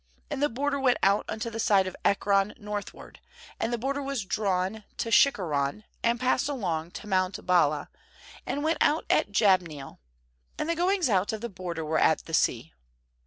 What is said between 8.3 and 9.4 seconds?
and went out at